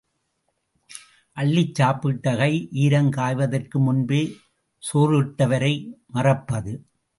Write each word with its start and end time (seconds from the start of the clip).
அள்ளிச் 1.37 1.75
சாப்பிட்ட 1.75 2.33
கை, 2.35 2.49
ஈரம் 2.85 3.11
காய்வதற்கு 3.11 3.79
முன்பே 3.79 4.21
சோறிட்டவரை 4.83 5.73
மறப்பது. 6.07 6.73